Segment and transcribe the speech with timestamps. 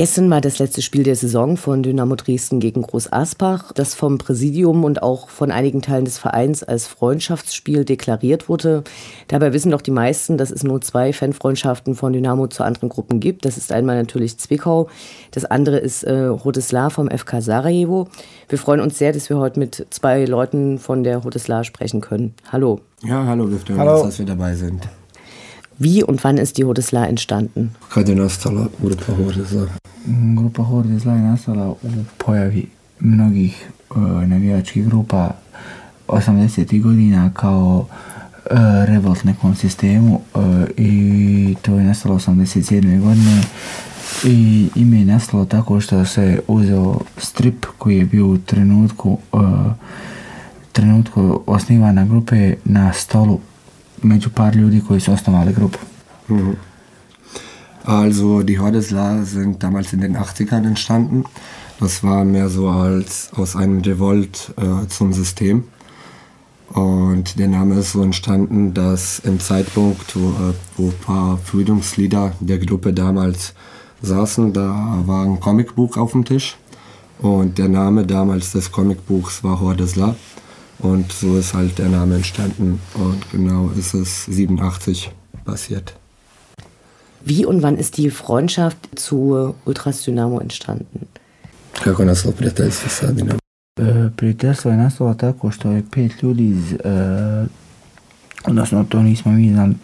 [0.00, 4.16] Gestern war das letzte Spiel der Saison von Dynamo Dresden gegen Groß Aspach, das vom
[4.16, 8.82] Präsidium und auch von einigen Teilen des Vereins als Freundschaftsspiel deklariert wurde.
[9.28, 13.20] Dabei wissen doch die meisten, dass es nur zwei Fanfreundschaften von Dynamo zu anderen Gruppen
[13.20, 13.44] gibt.
[13.44, 14.88] Das ist einmal natürlich Zwickau,
[15.32, 18.08] das andere ist äh, Rodeslar vom FK Sarajevo.
[18.48, 22.32] Wir freuen uns sehr, dass wir heute mit zwei Leuten von der Rodeslar sprechen können.
[22.50, 22.80] Hallo.
[23.02, 24.88] Ja, hallo, wir freuen uns, dass wir dabei sind.
[25.82, 27.70] Wie und wann ist die Hodesla entstanden?
[27.88, 29.66] Kad je nastala grupa Hodesla?
[30.36, 31.76] Grupa Hodesla je nastala u
[32.18, 32.66] pojavi
[32.98, 35.30] mnogih uh, navijačkih grupa
[36.08, 36.82] 80.
[36.82, 40.42] godina kao uh, revolt nekom sistemu uh,
[40.76, 43.00] i to je nastalo 87.
[43.00, 43.42] godine
[44.24, 49.40] i ime je nastalo tako što se uzeo strip koji je bio u trenutku uh,
[50.72, 53.40] trenutku osnivana grupe na stolu
[54.02, 55.78] među par ljudi koji su osnovali grupu.
[56.28, 56.50] Mhm.
[57.84, 61.24] Also die Hordesla sind damals in den 80ern entstanden.
[61.80, 65.64] Das war mehr so als aus einem Revolt äh, zum System.
[66.68, 72.32] Und der Name ist so entstanden, dass im Zeitpunkt, wo, äh, wo ein paar Führungslieder
[72.40, 73.54] der Gruppe damals
[74.02, 76.56] saßen, da war ein Comicbuch auf dem Tisch.
[77.18, 80.14] Und der Name damals des Comicbuchs war Hordesla.
[80.82, 82.80] Und so ist halt der Name entstanden.
[82.94, 85.10] Und genau ist es 87
[85.44, 85.94] passiert.
[87.24, 91.06] Wie und wann ist die Freundschaft zu Ultras Dynamo entstanden?
[91.84, 93.38] Kako nastalo prijateljstvo sa Dinamo?
[93.80, 97.46] E, prijateljstvo je nastalo tako što je pet ljudi iz, e,
[98.44, 99.74] odnosno to nismo mi znali,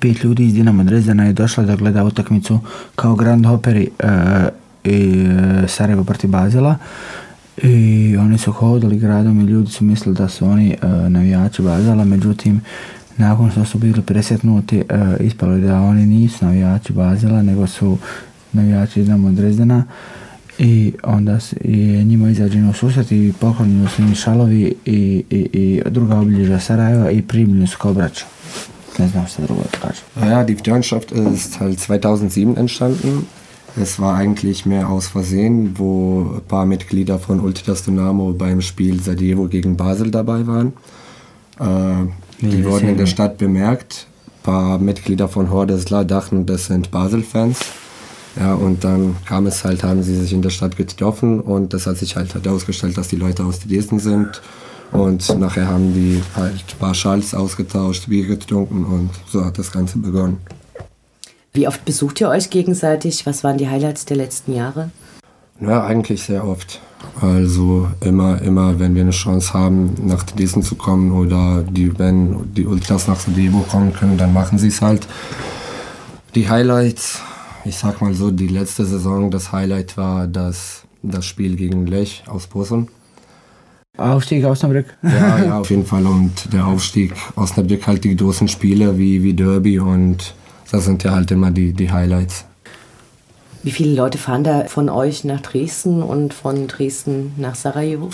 [0.00, 2.58] pet ljudi iz Dinamo Drezdena je došla da gleda utakmicu
[2.96, 4.08] kao Grand Hoperi e,
[4.84, 5.26] i
[5.68, 6.76] Sarajevo protiv Bazela
[7.62, 12.04] i oni su hodali gradom i ljudi su mislili da su oni uh, navijači Bazela,
[12.04, 12.60] međutim
[13.16, 17.98] nakon što su bili presjetnuti uh, ispalo da oni nisu navijači Bazela, nego su
[18.52, 19.84] navijači Dinamo Drezdena
[20.58, 25.82] i onda je njima izađeno u susret i poklonjeno su im šalovi i, i, i
[25.90, 27.94] druga obilježa Sarajeva i primljeni su kao.
[28.98, 30.32] Ne znam što drugo da kažem.
[30.32, 33.22] Ja, die Freundschaft ist halt 2007 entstanden
[33.76, 39.00] Es war eigentlich mehr aus Versehen, wo ein paar Mitglieder von Ultras Dynamo beim Spiel
[39.00, 40.72] Sarajevo gegen Basel dabei waren.
[41.58, 42.08] Äh,
[42.40, 44.06] die nee, wurden in der Stadt bemerkt.
[44.26, 47.58] Ein paar Mitglieder von Hordesla dachten, das sind Basel-Fans.
[48.38, 51.86] Ja, und dann kam es halt, haben sie sich in der Stadt getroffen und das
[51.86, 54.40] hat sich halt herausgestellt, dass die Leute aus Dresden sind.
[54.92, 59.70] Und nachher haben die halt ein paar Schals ausgetauscht, Bier getrunken und so hat das
[59.70, 60.38] Ganze begonnen.
[61.52, 63.26] Wie oft besucht ihr euch gegenseitig?
[63.26, 64.90] Was waren die Highlights der letzten Jahre?
[65.60, 66.80] Ja, eigentlich sehr oft.
[67.20, 72.54] Also immer, immer, wenn wir eine Chance haben, nach Dresden zu kommen oder die, wenn
[72.54, 75.06] die Ultras nach Sarajevo kommen können, dann machen sie es halt.
[76.36, 77.20] Die Highlights,
[77.64, 82.22] ich sag mal so, die letzte Saison, das Highlight war das, das Spiel gegen Lech
[82.28, 82.88] aus Bosen.
[83.98, 84.86] Aufstieg Osnabrück?
[85.02, 86.06] ja, ja, auf jeden Fall.
[86.06, 90.32] Und der Aufstieg Osnabrück halt die großen Spiele wie, wie Derby und
[90.70, 92.44] das sind ja halt immer die, die Highlights.
[93.62, 98.08] Wie viele Leute fahren da von euch nach Dresden und von Dresden nach Sarajevo?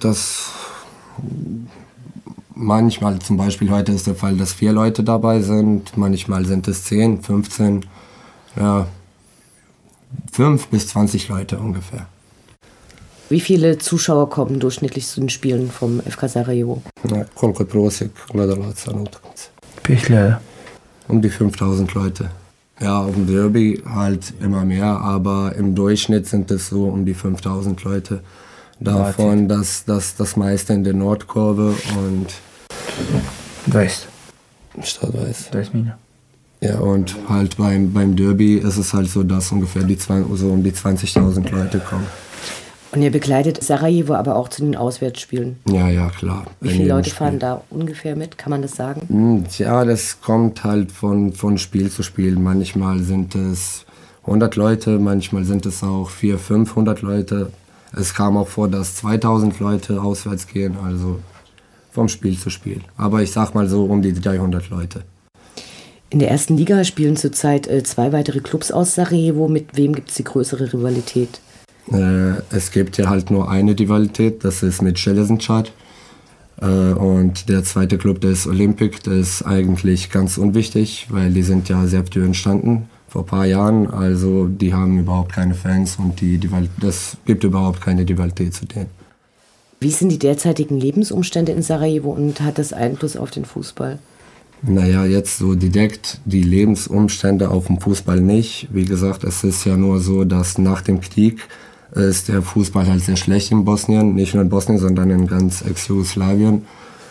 [0.00, 0.50] Das
[2.54, 6.84] manchmal zum Beispiel heute ist der Fall, dass vier Leute dabei sind, manchmal sind es
[6.84, 7.84] 10, 15,
[8.56, 8.86] ja,
[10.32, 12.06] 5 bis 20 Leute ungefähr.
[13.28, 16.82] Wie viele Zuschauer kommen durchschnittlich zu den Spielen vom FK Sarajevo?
[17.10, 19.50] Ja, koliko prosjek gledalaca na utakmice?
[19.82, 20.36] Bisschen
[21.08, 22.30] um die 5000 Leute.
[22.80, 27.14] Ja, auf dem Derby halt immer mehr, aber im Durchschnitt sind es so um die
[27.14, 28.20] 5000 Leute.
[28.80, 32.26] Davon das, das, das meiste in der Nordkurve und.
[33.66, 34.08] West.
[34.82, 35.50] Stadt Weiß.
[35.52, 35.96] Westmine.
[36.60, 40.62] Ja, und halt beim, beim Derby ist es halt so, dass ungefähr die, so um
[40.62, 42.06] die 20.000 Leute kommen.
[42.94, 45.56] Und ihr begleitet Sarajevo aber auch zu den Auswärtsspielen.
[45.68, 46.46] Ja, ja, klar.
[46.60, 47.18] Wie viele Leute Spiel.
[47.18, 48.38] fahren da ungefähr mit?
[48.38, 49.02] Kann man das sagen?
[49.08, 52.36] Hm, ja, das kommt halt von, von Spiel zu Spiel.
[52.36, 53.84] Manchmal sind es
[54.22, 57.50] 100 Leute, manchmal sind es auch 400, 500 Leute.
[57.96, 61.18] Es kam auch vor, dass 2000 Leute auswärts gehen, also
[61.90, 62.80] vom Spiel zu Spiel.
[62.96, 65.02] Aber ich sag mal so um die 300 Leute.
[66.10, 69.48] In der ersten Liga spielen zurzeit äh, zwei weitere Clubs aus Sarajevo.
[69.48, 71.40] Mit wem gibt es die größere Rivalität?
[71.92, 75.72] Äh, es gibt ja halt nur eine Rivalität, das ist mit Schellesenschad.
[76.60, 81.42] Äh, und der zweite Club, der ist Olympic, der ist eigentlich ganz unwichtig, weil die
[81.42, 83.88] sind ja sehr früh entstanden, vor ein paar Jahren.
[83.88, 86.48] Also die haben überhaupt keine Fans und die, die,
[86.80, 88.88] das gibt überhaupt keine Rivalität zu denen.
[89.80, 93.98] Wie sind die derzeitigen Lebensumstände in Sarajevo und hat das Einfluss auf den Fußball?
[94.62, 98.68] Naja, jetzt so direkt die Lebensumstände auf dem Fußball nicht.
[98.72, 101.46] Wie gesagt, es ist ja nur so, dass nach dem Krieg
[101.94, 104.14] ist der Fußball halt sehr schlecht in Bosnien.
[104.14, 106.64] Nicht nur in Bosnien, sondern in ganz Ex-Jugoslawien.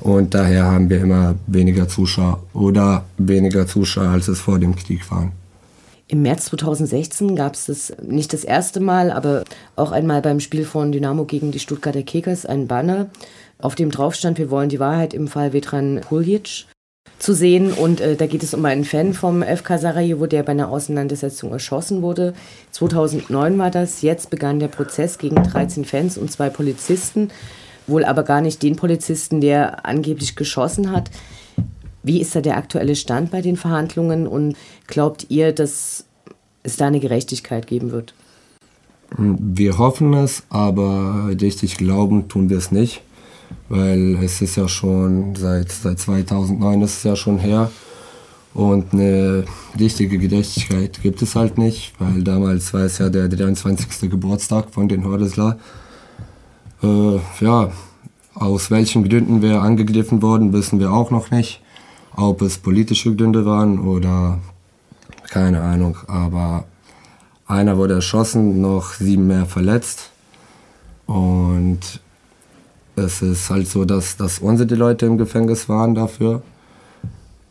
[0.00, 5.10] Und daher haben wir immer weniger Zuschauer oder weniger Zuschauer, als es vor dem Krieg
[5.10, 5.32] waren.
[6.08, 9.42] Im März 2016 gab es das nicht das erste Mal, aber
[9.74, 13.10] auch einmal beim Spiel von Dynamo gegen die Stuttgarter Kickers ein Banner,
[13.58, 16.66] auf dem drauf stand, wir wollen die Wahrheit im Fall Vetran Puljic
[17.18, 17.72] zu sehen.
[17.72, 21.52] Und äh, da geht es um einen Fan vom FK Sarajevo, der bei einer Auseinandersetzung
[21.52, 22.34] erschossen wurde.
[22.72, 24.02] 2009 war das.
[24.02, 27.30] Jetzt begann der Prozess gegen 13 Fans und zwei Polizisten.
[27.86, 31.10] Wohl aber gar nicht den Polizisten, der angeblich geschossen hat.
[32.02, 34.56] Wie ist da der aktuelle Stand bei den Verhandlungen und
[34.86, 36.04] glaubt ihr, dass
[36.62, 38.14] es da eine Gerechtigkeit geben wird?
[39.18, 43.02] Wir hoffen es, aber richtig glauben tun wir es nicht,
[43.68, 47.70] weil es ist ja schon seit, seit 2009 ist es ja schon her
[48.56, 49.44] und eine
[49.78, 54.08] richtige Gerechtigkeit gibt es halt nicht, weil damals war es ja der 23.
[54.10, 55.58] Geburtstag von den Hordesler.
[56.82, 57.70] Äh, ja,
[58.34, 61.60] aus welchen Gründen wir angegriffen wurden, wissen wir auch noch nicht.
[62.14, 64.38] Ob es politische Gründe waren oder
[65.28, 66.64] keine Ahnung, aber
[67.46, 70.10] einer wurde erschossen, noch sieben mehr verletzt.
[71.04, 72.00] Und
[72.96, 76.42] es ist halt so, dass, dass unsere Leute im Gefängnis waren dafür,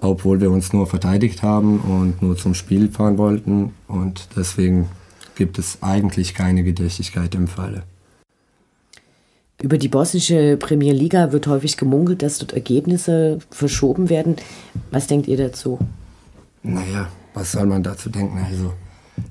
[0.00, 3.74] obwohl wir uns nur verteidigt haben und nur zum Spiel fahren wollten.
[3.88, 4.88] Und deswegen
[5.34, 7.82] gibt es eigentlich keine Gedächtigkeit im Falle.
[9.60, 14.36] Über die bosnische Premier Liga wird häufig gemunkelt, dass dort Ergebnisse verschoben werden.
[14.90, 15.78] Was denkt ihr dazu?
[16.64, 18.38] Naja, was soll man dazu denken?
[18.44, 18.72] Also,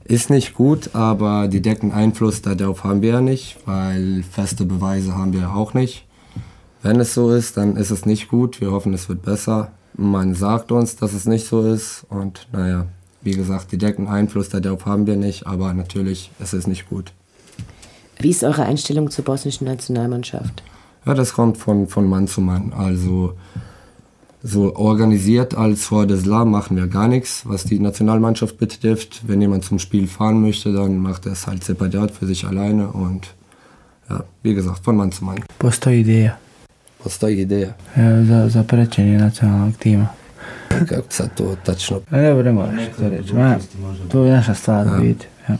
[0.03, 5.33] ist nicht gut, aber direkten Einfluss darauf haben wir ja nicht, weil feste Beweise haben
[5.33, 6.05] wir auch nicht.
[6.81, 8.59] Wenn es so ist, dann ist es nicht gut.
[8.59, 9.71] Wir hoffen, es wird besser.
[9.95, 12.05] Man sagt uns, dass es nicht so ist.
[12.09, 12.87] Und naja,
[13.21, 17.13] wie gesagt, direkten Einfluss darauf haben wir nicht, aber natürlich, es ist nicht gut.
[18.19, 20.63] Wie ist eure Einstellung zur bosnischen Nationalmannschaft?
[21.05, 22.73] Ja, das kommt von, von Mann zu Mann.
[22.73, 23.33] Also
[24.43, 29.21] so organisiert als vor Deslam machen wir gar nichts, was die Nationalmannschaft betrifft.
[29.27, 32.87] Wenn jemand zum Spiel fahren möchte, dann macht er es halt separat für sich alleine
[32.87, 33.27] und
[34.09, 35.39] ja, wie gesagt, von Mann zu Mann.
[35.59, 36.37] Postoji ideja.
[37.03, 37.73] Postoji ideja.
[37.95, 40.07] Ja, za, za prečenje nacionalnog tima.
[40.89, 42.01] Kako sad to tačno?
[42.09, 43.33] A dobro, ne moraš to reći.
[43.33, 43.57] Ma,
[44.11, 44.93] to je naša stvar, ja.
[44.93, 45.27] vidite.
[45.49, 45.57] Ja.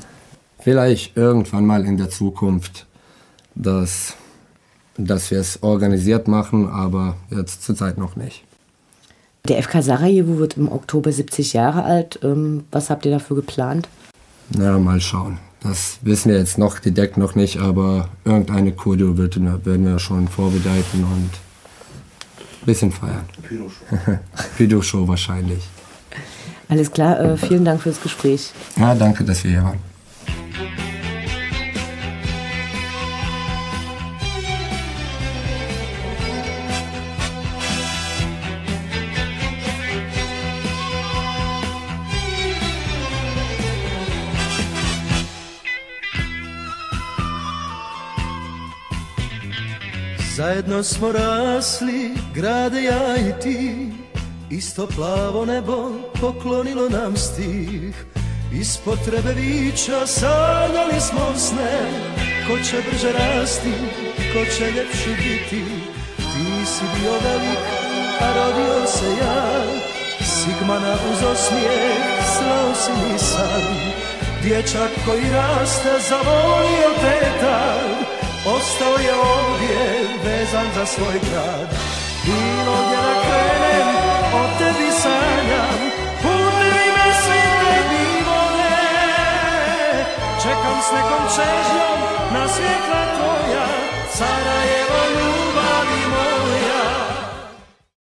[0.64, 2.86] Vielleicht irgendwann mal in der Zukunft,
[3.56, 4.14] dass,
[4.98, 8.51] dass wir es organisiert machen, aber jetzt zurzeit noch nicht.
[9.48, 12.20] Der FK Sarajevo wird im Oktober 70 Jahre alt.
[12.24, 13.88] Ähm, was habt ihr dafür geplant?
[14.50, 15.40] Na, mal schauen.
[15.62, 20.28] Das wissen wir jetzt noch, die Deck noch nicht, aber irgendeine Choreo werden wir schon
[20.28, 23.26] vorbereiten und ein bisschen feiern.
[23.48, 24.20] Pyro-Show.
[24.58, 25.64] Pyro-Show wahrscheinlich.
[26.68, 28.52] Alles klar, äh, vielen Dank fürs Gespräch.
[28.78, 29.91] Ja, danke, dass wir hier waren.
[50.36, 53.90] Zajedno smo rasli, grade ja i ti.
[54.50, 58.06] Isto plavo nebo poklonilo nam stih.
[58.54, 61.80] Iz potrebe vića sanjali smo sne.
[62.48, 63.74] Ko će brže rasti,
[64.34, 65.64] ko će ljepši biti?
[66.18, 67.66] Ti si bio velik,
[68.20, 69.62] a rodio se ja.
[70.26, 73.76] Sigmana uz osmijeh, slao si mi san.
[74.44, 81.70] Dječak koji raste, zavolio te tad Ostao je ovdje vezan za svoj grad.
[82.26, 83.88] Bilo gdje da krenem,
[84.34, 85.80] o tebi sanjam.
[86.22, 88.78] Putevi me svi tebi vode
[90.44, 92.00] Čekam s nekom čežnjom
[92.34, 93.68] na svjetla tvoja.
[94.18, 96.31] Sarajevo ljubavi moja